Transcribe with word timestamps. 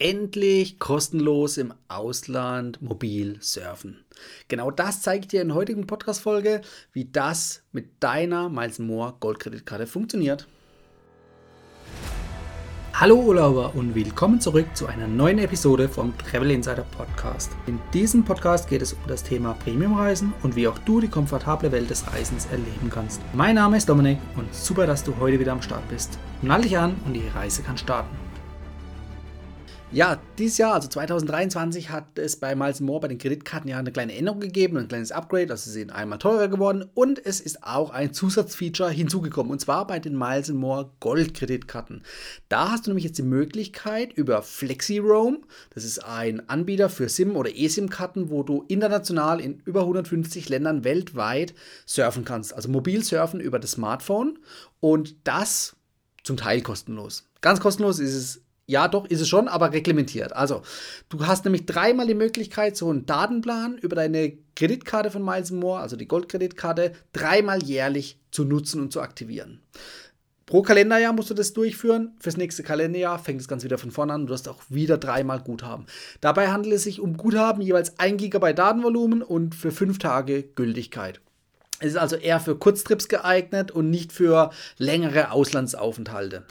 endlich 0.00 0.78
kostenlos 0.78 1.58
im 1.58 1.74
Ausland 1.88 2.80
mobil 2.82 3.36
surfen. 3.40 4.02
Genau 4.48 4.70
das 4.70 5.02
zeige 5.02 5.20
ich 5.20 5.28
dir 5.28 5.42
in 5.42 5.48
der 5.48 5.56
heutigen 5.56 5.86
Podcast-Folge, 5.86 6.62
wie 6.92 7.04
das 7.04 7.62
mit 7.70 8.02
deiner 8.02 8.48
Miles 8.48 8.78
More 8.78 9.14
Goldkreditkarte 9.20 9.86
funktioniert. 9.86 10.48
Hallo 12.94 13.16
Urlauber 13.16 13.74
und 13.74 13.94
willkommen 13.94 14.40
zurück 14.40 14.66
zu 14.74 14.86
einer 14.86 15.06
neuen 15.06 15.38
Episode 15.38 15.88
vom 15.88 16.12
Travel 16.18 16.50
Insider 16.50 16.84
Podcast. 16.96 17.50
In 17.66 17.78
diesem 17.94 18.24
Podcast 18.24 18.68
geht 18.68 18.82
es 18.82 18.92
um 18.92 19.00
das 19.06 19.22
Thema 19.22 19.54
Premiumreisen 19.54 20.34
und 20.42 20.56
wie 20.56 20.68
auch 20.68 20.76
du 20.78 21.00
die 21.00 21.08
komfortable 21.08 21.72
Welt 21.72 21.88
des 21.88 22.06
Reisens 22.12 22.46
erleben 22.46 22.90
kannst. 22.90 23.20
Mein 23.32 23.54
Name 23.54 23.76
ist 23.78 23.88
Dominik 23.88 24.18
und 24.36 24.54
super, 24.54 24.86
dass 24.86 25.04
du 25.04 25.16
heute 25.18 25.38
wieder 25.38 25.52
am 25.52 25.62
Start 25.62 25.86
bist. 25.88 26.18
Nall 26.42 26.62
dich 26.62 26.76
an 26.76 26.96
und 27.06 27.14
die 27.14 27.28
Reise 27.28 27.62
kann 27.62 27.78
starten. 27.78 28.29
Ja, 29.92 30.20
dieses 30.38 30.56
Jahr, 30.58 30.74
also 30.74 30.86
2023, 30.86 31.90
hat 31.90 32.16
es 32.16 32.36
bei 32.36 32.54
Miles 32.54 32.78
More 32.78 33.00
bei 33.00 33.08
den 33.08 33.18
Kreditkarten 33.18 33.68
ja 33.68 33.76
eine 33.76 33.90
kleine 33.90 34.14
Änderung 34.14 34.38
gegeben, 34.38 34.76
ein 34.76 34.86
kleines 34.86 35.10
Upgrade, 35.10 35.50
also 35.50 35.68
sie 35.68 35.80
sind 35.80 35.90
einmal 35.90 36.20
teurer 36.20 36.46
geworden 36.46 36.88
und 36.94 37.18
es 37.26 37.40
ist 37.40 37.64
auch 37.64 37.90
ein 37.90 38.12
Zusatzfeature 38.12 38.88
hinzugekommen 38.88 39.50
und 39.50 39.58
zwar 39.58 39.88
bei 39.88 39.98
den 39.98 40.16
Miles 40.16 40.48
More 40.50 40.92
Gold 41.00 41.34
Kreditkarten. 41.34 42.04
Da 42.48 42.70
hast 42.70 42.86
du 42.86 42.90
nämlich 42.90 43.04
jetzt 43.04 43.18
die 43.18 43.24
Möglichkeit 43.24 44.12
über 44.12 44.42
FlexiRoam, 44.42 45.38
das 45.74 45.82
ist 45.82 46.04
ein 46.04 46.48
Anbieter 46.48 46.88
für 46.88 47.08
SIM 47.08 47.34
oder 47.34 47.50
eSIM-Karten, 47.52 48.30
wo 48.30 48.44
du 48.44 48.64
international 48.68 49.40
in 49.40 49.58
über 49.64 49.80
150 49.80 50.48
Ländern 50.48 50.84
weltweit 50.84 51.52
surfen 51.84 52.24
kannst, 52.24 52.54
also 52.54 52.68
mobil 52.68 53.02
surfen 53.02 53.40
über 53.40 53.58
das 53.58 53.72
Smartphone 53.72 54.38
und 54.78 55.16
das 55.24 55.74
zum 56.22 56.36
Teil 56.36 56.60
kostenlos. 56.60 57.28
Ganz 57.40 57.58
kostenlos 57.58 57.98
ist 57.98 58.14
es 58.14 58.42
ja, 58.70 58.86
doch, 58.86 59.04
ist 59.06 59.20
es 59.20 59.28
schon, 59.28 59.48
aber 59.48 59.72
reglementiert. 59.72 60.34
Also, 60.34 60.62
du 61.08 61.26
hast 61.26 61.44
nämlich 61.44 61.66
dreimal 61.66 62.06
die 62.06 62.14
Möglichkeit, 62.14 62.76
so 62.76 62.88
einen 62.88 63.04
Datenplan 63.04 63.76
über 63.78 63.96
deine 63.96 64.34
Kreditkarte 64.54 65.10
von 65.10 65.24
Miles 65.24 65.50
More, 65.50 65.80
also 65.80 65.96
die 65.96 66.06
Goldkreditkarte, 66.06 66.92
dreimal 67.12 67.62
jährlich 67.64 68.20
zu 68.30 68.44
nutzen 68.44 68.80
und 68.80 68.92
zu 68.92 69.00
aktivieren. 69.00 69.60
Pro 70.46 70.62
Kalenderjahr 70.62 71.12
musst 71.12 71.30
du 71.30 71.34
das 71.34 71.52
durchführen. 71.52 72.12
Fürs 72.20 72.36
nächste 72.36 72.62
Kalenderjahr 72.62 73.18
fängt 73.18 73.40
das 73.40 73.48
Ganze 73.48 73.64
wieder 73.64 73.78
von 73.78 73.90
vorne 73.90 74.12
an. 74.12 74.26
Du 74.26 74.34
hast 74.34 74.48
auch 74.48 74.62
wieder 74.68 74.98
dreimal 74.98 75.40
Guthaben. 75.40 75.86
Dabei 76.20 76.48
handelt 76.48 76.74
es 76.74 76.84
sich 76.84 77.00
um 77.00 77.16
Guthaben 77.16 77.62
jeweils 77.62 77.98
1 77.98 78.20
GB 78.20 78.52
Datenvolumen 78.52 79.22
und 79.22 79.54
für 79.54 79.70
5 79.70 79.98
Tage 79.98 80.42
Gültigkeit. 80.42 81.20
Es 81.80 81.92
ist 81.92 81.96
also 81.96 82.16
eher 82.16 82.40
für 82.40 82.56
Kurztrips 82.56 83.08
geeignet 83.08 83.70
und 83.70 83.90
nicht 83.90 84.12
für 84.12 84.50
längere 84.76 85.32
Auslandsaufenthalte. 85.32 86.44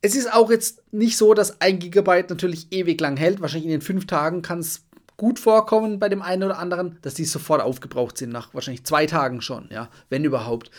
Es 0.00 0.14
ist 0.14 0.32
auch 0.32 0.50
jetzt 0.50 0.82
nicht 0.92 1.16
so, 1.16 1.34
dass 1.34 1.60
ein 1.60 1.78
Gigabyte 1.78 2.30
natürlich 2.30 2.68
ewig 2.70 3.00
lang 3.00 3.16
hält. 3.16 3.40
Wahrscheinlich 3.40 3.66
in 3.66 3.72
den 3.72 3.80
fünf 3.80 4.06
Tagen 4.06 4.42
kann 4.42 4.60
es 4.60 4.84
gut 5.16 5.40
vorkommen 5.40 5.98
bei 5.98 6.08
dem 6.08 6.22
einen 6.22 6.44
oder 6.44 6.58
anderen, 6.58 6.98
dass 7.02 7.14
die 7.14 7.24
sofort 7.24 7.60
aufgebraucht 7.60 8.16
sind, 8.16 8.30
nach 8.30 8.54
wahrscheinlich 8.54 8.84
zwei 8.84 9.06
Tagen 9.06 9.42
schon, 9.42 9.68
ja, 9.72 9.90
wenn 10.08 10.24
überhaupt. 10.24 10.70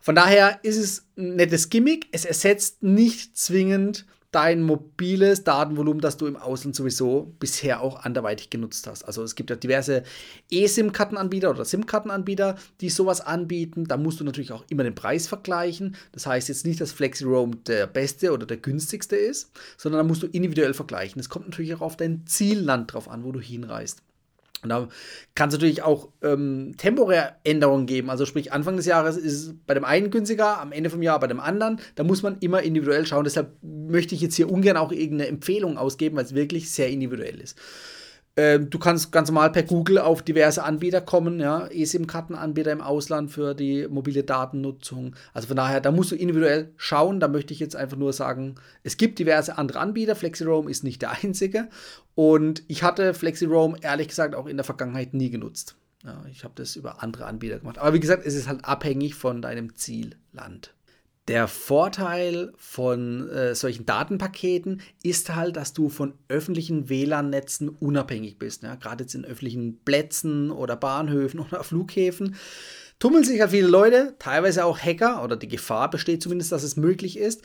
Von 0.00 0.14
daher 0.14 0.60
ist 0.62 0.76
es 0.76 1.06
ein 1.16 1.34
nettes 1.34 1.68
Gimmick. 1.68 2.06
Es 2.12 2.24
ersetzt 2.24 2.82
nicht 2.82 3.36
zwingend 3.36 4.06
dein 4.30 4.62
mobiles 4.62 5.44
Datenvolumen, 5.44 6.00
das 6.00 6.18
du 6.18 6.26
im 6.26 6.36
Ausland 6.36 6.76
sowieso 6.76 7.34
bisher 7.38 7.80
auch 7.80 8.04
anderweitig 8.04 8.50
genutzt 8.50 8.86
hast. 8.86 9.04
Also 9.04 9.22
es 9.22 9.34
gibt 9.34 9.48
ja 9.48 9.56
diverse 9.56 10.02
eSIM-Kartenanbieter 10.50 11.50
oder 11.50 11.64
SIM-Kartenanbieter, 11.64 12.56
die 12.80 12.90
sowas 12.90 13.22
anbieten. 13.22 13.84
Da 13.84 13.96
musst 13.96 14.20
du 14.20 14.24
natürlich 14.24 14.52
auch 14.52 14.64
immer 14.68 14.84
den 14.84 14.94
Preis 14.94 15.26
vergleichen. 15.26 15.96
Das 16.12 16.26
heißt 16.26 16.48
jetzt 16.48 16.66
nicht, 16.66 16.80
dass 16.80 16.92
FlexiRoam 16.92 17.64
der 17.64 17.86
beste 17.86 18.32
oder 18.32 18.44
der 18.44 18.58
günstigste 18.58 19.16
ist, 19.16 19.50
sondern 19.78 20.00
da 20.00 20.04
musst 20.04 20.22
du 20.22 20.26
individuell 20.26 20.74
vergleichen. 20.74 21.20
Es 21.20 21.30
kommt 21.30 21.46
natürlich 21.46 21.74
auch 21.74 21.80
auf 21.80 21.96
dein 21.96 22.26
Zielland 22.26 22.92
drauf 22.92 23.08
an, 23.08 23.24
wo 23.24 23.32
du 23.32 23.40
hinreist. 23.40 24.02
Und 24.62 24.70
da 24.70 24.88
kann 25.34 25.48
es 25.48 25.54
natürlich 25.54 25.82
auch 25.82 26.08
ähm, 26.22 26.74
temporäre 26.76 27.36
Änderungen 27.44 27.86
geben. 27.86 28.10
Also 28.10 28.26
sprich, 28.26 28.52
Anfang 28.52 28.76
des 28.76 28.86
Jahres 28.86 29.16
ist 29.16 29.32
es 29.32 29.54
bei 29.66 29.74
dem 29.74 29.84
einen 29.84 30.10
günstiger, 30.10 30.60
am 30.60 30.72
Ende 30.72 30.90
vom 30.90 31.02
Jahr 31.02 31.20
bei 31.20 31.28
dem 31.28 31.40
anderen. 31.40 31.78
Da 31.94 32.02
muss 32.02 32.22
man 32.22 32.38
immer 32.40 32.62
individuell 32.62 33.06
schauen. 33.06 33.24
Deshalb 33.24 33.52
möchte 33.62 34.14
ich 34.14 34.20
jetzt 34.20 34.34
hier 34.34 34.50
ungern 34.50 34.76
auch 34.76 34.90
irgendeine 34.90 35.28
Empfehlung 35.28 35.78
ausgeben, 35.78 36.16
weil 36.16 36.24
es 36.24 36.34
wirklich 36.34 36.70
sehr 36.70 36.88
individuell 36.88 37.40
ist. 37.40 37.56
Ähm, 38.38 38.70
du 38.70 38.78
kannst 38.78 39.10
ganz 39.10 39.30
normal 39.30 39.50
per 39.50 39.64
Google 39.64 39.98
auf 39.98 40.22
diverse 40.22 40.62
Anbieter 40.62 41.00
kommen, 41.00 41.40
ja, 41.40 41.66
eSIM-Kartenanbieter 41.66 42.70
im 42.70 42.80
Ausland 42.80 43.32
für 43.32 43.52
die 43.52 43.88
mobile 43.88 44.22
Datennutzung. 44.22 45.16
Also 45.34 45.48
von 45.48 45.56
daher, 45.56 45.80
da 45.80 45.90
musst 45.90 46.12
du 46.12 46.14
individuell 46.14 46.72
schauen. 46.76 47.18
Da 47.18 47.26
möchte 47.26 47.52
ich 47.52 47.58
jetzt 47.58 47.74
einfach 47.74 47.96
nur 47.96 48.12
sagen, 48.12 48.54
es 48.84 48.96
gibt 48.96 49.18
diverse 49.18 49.58
andere 49.58 49.80
Anbieter. 49.80 50.14
FlexiRoam 50.14 50.68
ist 50.68 50.84
nicht 50.84 51.02
der 51.02 51.24
einzige. 51.24 51.68
Und 52.14 52.62
ich 52.68 52.84
hatte 52.84 53.12
FlexiRoam 53.12 53.76
ehrlich 53.80 54.06
gesagt 54.06 54.36
auch 54.36 54.46
in 54.46 54.56
der 54.56 54.62
Vergangenheit 54.62 55.14
nie 55.14 55.30
genutzt. 55.30 55.74
Ja, 56.04 56.24
ich 56.30 56.44
habe 56.44 56.54
das 56.54 56.76
über 56.76 57.02
andere 57.02 57.26
Anbieter 57.26 57.58
gemacht. 57.58 57.78
Aber 57.78 57.92
wie 57.92 58.00
gesagt, 58.00 58.24
es 58.24 58.36
ist 58.36 58.46
halt 58.46 58.64
abhängig 58.64 59.16
von 59.16 59.42
deinem 59.42 59.74
Zielland. 59.74 60.74
Der 61.28 61.46
Vorteil 61.46 62.52
von 62.56 63.28
äh, 63.28 63.54
solchen 63.54 63.84
Datenpaketen 63.84 64.80
ist 65.02 65.34
halt, 65.34 65.56
dass 65.56 65.74
du 65.74 65.90
von 65.90 66.14
öffentlichen 66.28 66.88
WLAN-Netzen 66.88 67.68
unabhängig 67.68 68.38
bist. 68.38 68.62
Ja? 68.62 68.76
Gerade 68.76 69.04
jetzt 69.04 69.14
in 69.14 69.26
öffentlichen 69.26 69.78
Plätzen 69.84 70.50
oder 70.50 70.74
Bahnhöfen 70.74 71.40
oder 71.50 71.62
Flughäfen 71.62 72.36
tummeln 72.98 73.24
sich 73.24 73.40
halt 73.40 73.50
viele 73.50 73.68
Leute, 73.68 74.16
teilweise 74.18 74.64
auch 74.64 74.78
Hacker 74.78 75.22
oder 75.22 75.36
die 75.36 75.48
Gefahr 75.48 75.90
besteht 75.90 76.22
zumindest, 76.22 76.50
dass 76.50 76.62
es 76.62 76.76
möglich 76.76 77.18
ist. 77.18 77.42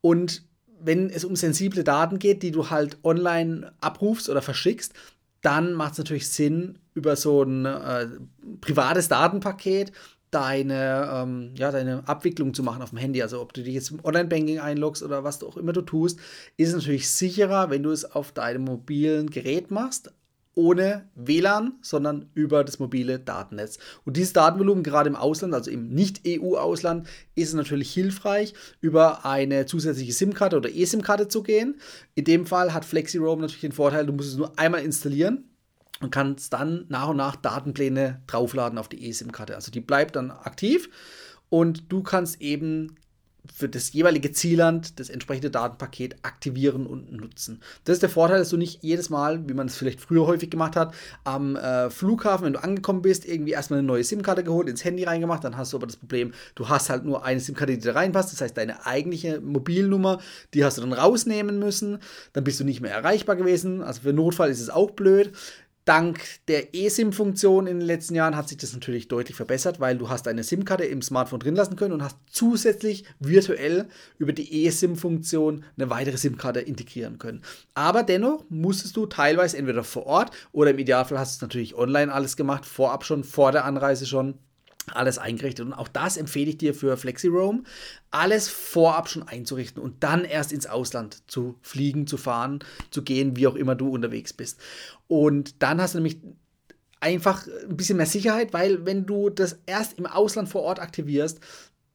Und 0.00 0.44
wenn 0.80 1.10
es 1.10 1.24
um 1.24 1.36
sensible 1.36 1.84
Daten 1.84 2.18
geht, 2.18 2.42
die 2.42 2.52
du 2.52 2.70
halt 2.70 2.98
online 3.04 3.72
abrufst 3.80 4.28
oder 4.28 4.42
verschickst, 4.42 4.94
dann 5.40 5.74
macht 5.74 5.92
es 5.92 5.98
natürlich 5.98 6.28
Sinn, 6.30 6.78
über 6.94 7.16
so 7.16 7.42
ein 7.42 7.66
äh, 7.66 8.08
privates 8.60 9.08
Datenpaket 9.08 9.92
deine, 10.34 11.08
ähm, 11.12 11.54
ja, 11.56 11.70
deine 11.70 12.06
Abwicklung 12.08 12.54
zu 12.54 12.62
machen 12.62 12.82
auf 12.82 12.90
dem 12.90 12.98
Handy. 12.98 13.22
Also 13.22 13.40
ob 13.40 13.52
du 13.52 13.62
dich 13.62 13.74
jetzt 13.74 13.90
im 13.90 14.04
Online-Banking 14.04 14.58
einloggst 14.58 15.02
oder 15.02 15.22
was 15.24 15.42
auch 15.42 15.56
immer 15.56 15.72
du 15.72 15.82
tust, 15.82 16.18
ist 16.56 16.74
natürlich 16.74 17.08
sicherer, 17.08 17.70
wenn 17.70 17.82
du 17.82 17.90
es 17.90 18.04
auf 18.04 18.32
deinem 18.32 18.64
mobilen 18.64 19.30
Gerät 19.30 19.70
machst, 19.70 20.12
ohne 20.56 21.08
WLAN, 21.14 21.74
sondern 21.82 22.30
über 22.34 22.64
das 22.64 22.78
mobile 22.78 23.18
Datennetz. 23.18 23.78
Und 24.04 24.16
dieses 24.16 24.32
Datenvolumen 24.32 24.84
gerade 24.84 25.08
im 25.08 25.16
Ausland, 25.16 25.54
also 25.54 25.70
im 25.70 25.88
Nicht-EU-Ausland, 25.88 27.08
ist 27.34 27.54
natürlich 27.54 27.92
hilfreich, 27.92 28.54
über 28.80 29.24
eine 29.24 29.66
zusätzliche 29.66 30.12
SIM-Karte 30.12 30.56
oder 30.56 30.70
eSIM-Karte 30.70 31.28
zu 31.28 31.42
gehen. 31.42 31.80
In 32.14 32.24
dem 32.24 32.46
Fall 32.46 32.72
hat 32.72 32.84
FlexiRoam 32.84 33.40
natürlich 33.40 33.62
den 33.62 33.72
Vorteil, 33.72 34.06
du 34.06 34.12
musst 34.12 34.30
es 34.30 34.36
nur 34.36 34.58
einmal 34.58 34.82
installieren 34.82 35.44
und 36.00 36.10
kannst 36.10 36.52
dann 36.52 36.86
nach 36.88 37.08
und 37.08 37.16
nach 37.16 37.36
Datenpläne 37.36 38.22
draufladen 38.26 38.78
auf 38.78 38.88
die 38.88 39.08
eSIM-Karte. 39.08 39.54
Also 39.54 39.70
die 39.70 39.80
bleibt 39.80 40.16
dann 40.16 40.30
aktiv 40.30 40.88
und 41.48 41.92
du 41.92 42.02
kannst 42.02 42.40
eben 42.40 42.96
für 43.52 43.68
das 43.68 43.92
jeweilige 43.92 44.32
Zielland 44.32 44.98
das 44.98 45.10
entsprechende 45.10 45.50
Datenpaket 45.50 46.16
aktivieren 46.22 46.86
und 46.86 47.12
nutzen. 47.12 47.60
Das 47.84 47.94
ist 47.94 48.02
der 48.02 48.08
Vorteil, 48.08 48.38
dass 48.38 48.48
du 48.48 48.56
nicht 48.56 48.82
jedes 48.82 49.10
Mal, 49.10 49.46
wie 49.48 49.54
man 49.54 49.66
es 49.66 49.76
vielleicht 49.76 50.00
früher 50.00 50.26
häufig 50.26 50.50
gemacht 50.50 50.76
hat, 50.76 50.94
am 51.24 51.56
äh, 51.56 51.90
Flughafen, 51.90 52.46
wenn 52.46 52.54
du 52.54 52.62
angekommen 52.62 53.02
bist, 53.02 53.26
irgendwie 53.26 53.52
erstmal 53.52 53.80
eine 53.80 53.86
neue 53.86 54.02
SIM-Karte 54.02 54.44
geholt, 54.44 54.68
ins 54.68 54.84
Handy 54.84 55.04
reingemacht, 55.04 55.44
dann 55.44 55.56
hast 55.56 55.72
du 55.72 55.76
aber 55.76 55.86
das 55.86 55.96
Problem, 55.96 56.32
du 56.54 56.68
hast 56.68 56.88
halt 56.88 57.04
nur 57.04 57.24
eine 57.24 57.40
SIM-Karte, 57.40 57.76
die 57.76 57.84
da 57.84 57.92
reinpasst, 57.92 58.32
das 58.32 58.40
heißt 58.40 58.56
deine 58.56 58.86
eigentliche 58.86 59.40
Mobilnummer, 59.40 60.20
die 60.54 60.64
hast 60.64 60.78
du 60.78 60.82
dann 60.82 60.94
rausnehmen 60.94 61.58
müssen, 61.58 61.98
dann 62.32 62.44
bist 62.44 62.60
du 62.60 62.64
nicht 62.64 62.80
mehr 62.80 62.92
erreichbar 62.92 63.36
gewesen, 63.36 63.82
also 63.82 64.02
für 64.02 64.12
Notfall 64.14 64.50
ist 64.50 64.60
es 64.60 64.70
auch 64.70 64.92
blöd. 64.92 65.32
Dank 65.84 66.22
der 66.48 66.74
eSIM-Funktion 66.74 67.66
in 67.66 67.78
den 67.78 67.86
letzten 67.86 68.14
Jahren 68.14 68.36
hat 68.36 68.48
sich 68.48 68.56
das 68.56 68.72
natürlich 68.72 69.08
deutlich 69.08 69.36
verbessert, 69.36 69.80
weil 69.80 69.98
du 69.98 70.08
hast 70.08 70.26
eine 70.26 70.42
SIM-Karte 70.42 70.84
im 70.84 71.02
Smartphone 71.02 71.40
drin 71.40 71.56
lassen 71.56 71.76
können 71.76 71.92
und 71.92 72.02
hast 72.02 72.16
zusätzlich 72.26 73.04
virtuell 73.20 73.88
über 74.16 74.32
die 74.32 74.66
eSIM-Funktion 74.66 75.64
eine 75.76 75.90
weitere 75.90 76.16
SIM-Karte 76.16 76.60
integrieren 76.60 77.18
können. 77.18 77.42
Aber 77.74 78.02
dennoch 78.02 78.44
musstest 78.48 78.96
du 78.96 79.04
teilweise 79.04 79.58
entweder 79.58 79.84
vor 79.84 80.06
Ort 80.06 80.30
oder 80.52 80.70
im 80.70 80.78
Idealfall 80.78 81.18
hast 81.18 81.34
du 81.34 81.36
es 81.38 81.42
natürlich 81.42 81.74
online 81.74 82.12
alles 82.12 82.36
gemacht, 82.36 82.64
vorab 82.64 83.04
schon, 83.04 83.22
vor 83.22 83.52
der 83.52 83.66
Anreise 83.66 84.06
schon 84.06 84.38
alles 84.92 85.18
eingerichtet. 85.18 85.66
Und 85.66 85.72
auch 85.72 85.88
das 85.88 86.16
empfehle 86.16 86.50
ich 86.50 86.58
dir 86.58 86.74
für 86.74 86.96
FlexiRoam, 86.96 87.64
alles 88.10 88.48
vorab 88.48 89.08
schon 89.08 89.22
einzurichten 89.22 89.82
und 89.82 90.02
dann 90.02 90.24
erst 90.24 90.52
ins 90.52 90.66
Ausland 90.66 91.22
zu 91.30 91.56
fliegen, 91.62 92.06
zu 92.06 92.16
fahren, 92.16 92.60
zu 92.90 93.02
gehen, 93.02 93.36
wie 93.36 93.46
auch 93.46 93.56
immer 93.56 93.74
du 93.74 93.88
unterwegs 93.88 94.32
bist. 94.32 94.60
Und 95.08 95.62
dann 95.62 95.80
hast 95.80 95.94
du 95.94 95.98
nämlich 95.98 96.18
einfach 97.00 97.46
ein 97.68 97.76
bisschen 97.76 97.98
mehr 97.98 98.06
Sicherheit, 98.06 98.52
weil 98.52 98.86
wenn 98.86 99.04
du 99.04 99.28
das 99.28 99.58
erst 99.66 99.98
im 99.98 100.06
Ausland 100.06 100.48
vor 100.48 100.62
Ort 100.62 100.80
aktivierst, 100.80 101.40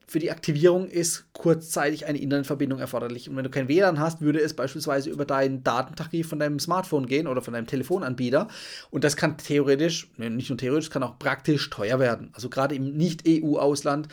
Für 0.10 0.18
die 0.18 0.32
Aktivierung 0.32 0.88
ist 0.88 1.32
kurzzeitig 1.34 2.08
eine 2.08 2.18
Internetverbindung 2.18 2.80
erforderlich. 2.80 3.30
Und 3.30 3.36
wenn 3.36 3.44
du 3.44 3.52
kein 3.52 3.68
WLAN 3.68 4.00
hast, 4.00 4.22
würde 4.22 4.42
es 4.42 4.56
beispielsweise 4.56 5.12
über 5.12 5.24
deinen 5.24 5.64
Datentarif 5.64 6.28
von 6.28 6.40
deinem 6.40 6.58
Smartphone 6.58 7.06
gehen 7.06 7.28
oder 7.28 7.44
von 7.44 7.54
deinem 7.54 7.68
Telefonanbieter. 7.68 8.48
Und 8.90 9.04
das 9.04 9.16
kann 9.16 9.38
theoretisch, 9.38 10.10
nicht 10.18 10.50
nur 10.50 10.58
theoretisch, 10.58 10.90
kann 10.90 11.04
auch 11.04 11.20
praktisch 11.20 11.70
teuer 11.70 12.00
werden. 12.00 12.32
Also 12.34 12.50
gerade 12.50 12.74
im 12.74 12.98
Nicht-EU-Ausland 12.98 14.08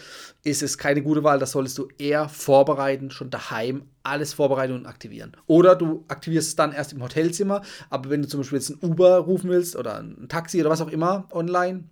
ist 0.45 0.63
es 0.63 0.77
keine 0.77 1.01
gute 1.01 1.25
Wahl. 1.25 1.39
Das 1.39 1.53
solltest 1.53 1.79
du 1.79 1.89
eher 1.97 2.29
vorbereiten, 2.29 3.11
schon 3.11 3.31
daheim 3.31 3.85
alles 4.03 4.35
vorbereiten 4.35 4.75
und 4.75 4.85
aktivieren. 4.85 5.33
Oder 5.47 5.77
du 5.77 6.05
aktivierst 6.09 6.49
es 6.49 6.57
dann 6.57 6.73
erst 6.73 6.93
im 6.93 7.03
Hotelzimmer, 7.03 7.63
aber 7.89 8.11
wenn 8.11 8.21
du 8.21 8.29
zum 8.29 8.41
Beispiel 8.41 8.59
jetzt 8.59 8.69
ein 8.69 8.79
Uber 8.83 9.17
rufen 9.17 9.49
willst 9.49 9.75
oder 9.77 9.99
ein 9.99 10.27
Taxi 10.29 10.61
oder 10.61 10.69
was 10.69 10.83
auch 10.83 10.93
immer 10.93 11.27
online, 11.33 11.85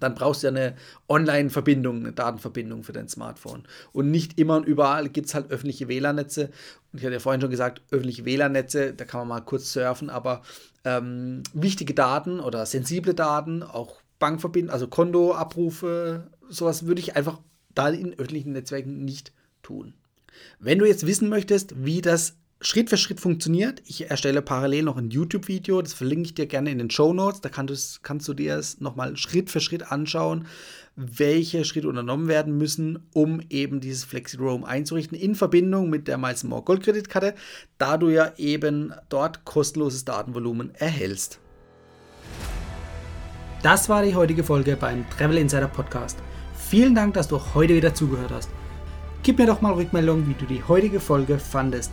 dann 0.00 0.14
brauchst 0.14 0.42
du 0.42 0.48
ja 0.48 0.52
eine 0.52 0.74
Online-Verbindung, 1.08 1.98
eine 1.98 2.12
Datenverbindung 2.12 2.82
für 2.82 2.92
dein 2.92 3.08
Smartphone. 3.08 3.64
Und 3.92 4.10
nicht 4.10 4.38
immer 4.38 4.56
und 4.56 4.66
überall 4.66 5.08
gibt 5.08 5.28
es 5.28 5.34
halt 5.34 5.50
öffentliche 5.50 5.88
WLAN-Netze. 5.88 6.50
Und 6.92 6.98
ich 6.98 7.04
hatte 7.04 7.14
ja 7.14 7.20
vorhin 7.20 7.40
schon 7.40 7.50
gesagt, 7.50 7.82
öffentliche 7.90 8.24
WLAN-Netze, 8.24 8.94
da 8.94 9.04
kann 9.04 9.20
man 9.20 9.28
mal 9.28 9.40
kurz 9.40 9.72
surfen, 9.72 10.10
aber 10.10 10.42
ähm, 10.84 11.42
wichtige 11.52 11.94
Daten 11.94 12.40
oder 12.40 12.66
sensible 12.66 13.14
Daten, 13.14 13.62
auch 13.62 14.00
Bankverbindungen, 14.18 14.72
also 14.72 14.88
Kontoabrufe, 14.88 16.28
sowas 16.48 16.86
würde 16.86 17.00
ich 17.00 17.16
einfach 17.16 17.38
da 17.74 17.88
in 17.88 18.18
öffentlichen 18.18 18.52
Netzwerken 18.52 19.04
nicht 19.04 19.32
tun. 19.62 19.94
Wenn 20.58 20.78
du 20.78 20.86
jetzt 20.86 21.06
wissen 21.06 21.28
möchtest, 21.28 21.84
wie 21.84 22.00
das 22.00 22.36
Schritt 22.62 22.90
für 22.90 22.98
Schritt 22.98 23.20
funktioniert, 23.20 23.80
ich 23.86 24.10
erstelle 24.10 24.42
parallel 24.42 24.82
noch 24.82 24.98
ein 24.98 25.08
YouTube-Video, 25.08 25.80
das 25.80 25.94
verlinke 25.94 26.26
ich 26.26 26.34
dir 26.34 26.44
gerne 26.44 26.70
in 26.70 26.76
den 26.76 26.90
Show 26.90 27.14
Notes, 27.14 27.40
da 27.40 27.48
kannst, 27.48 28.02
kannst 28.02 28.28
du 28.28 28.34
dir 28.34 28.56
es 28.56 28.82
nochmal 28.82 29.16
Schritt 29.16 29.48
für 29.48 29.60
Schritt 29.60 29.90
anschauen, 29.90 30.46
welche 30.94 31.64
Schritte 31.64 31.88
unternommen 31.88 32.28
werden 32.28 32.58
müssen, 32.58 32.98
um 33.14 33.40
eben 33.48 33.80
dieses 33.80 34.04
FlexiRoam 34.04 34.64
einzurichten, 34.64 35.16
in 35.16 35.36
Verbindung 35.36 35.88
mit 35.88 36.06
der 36.06 36.18
Miles 36.18 36.44
More 36.44 36.60
Goldkreditkarte, 36.60 37.34
da 37.78 37.96
du 37.96 38.10
ja 38.10 38.32
eben 38.36 38.92
dort 39.08 39.46
kostenloses 39.46 40.04
Datenvolumen 40.04 40.74
erhältst. 40.74 41.40
Das 43.62 43.88
war 43.88 44.02
die 44.02 44.14
heutige 44.14 44.44
Folge 44.44 44.76
beim 44.76 45.08
Travel 45.08 45.38
Insider 45.38 45.68
Podcast. 45.68 46.18
Vielen 46.54 46.94
Dank, 46.94 47.14
dass 47.14 47.28
du 47.28 47.40
heute 47.54 47.74
wieder 47.74 47.94
zugehört 47.94 48.32
hast. 48.32 48.50
Gib 49.22 49.38
mir 49.38 49.46
doch 49.46 49.62
mal 49.62 49.72
Rückmeldung, 49.72 50.28
wie 50.28 50.34
du 50.34 50.44
die 50.44 50.62
heutige 50.62 51.00
Folge 51.00 51.38
fandest. 51.38 51.92